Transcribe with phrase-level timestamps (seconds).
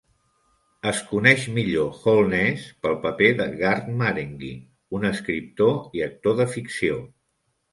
[0.91, 4.51] Es coneix millor Holness pel paper de Garth Marenghi,
[5.01, 6.99] un escriptor i actor de ficció.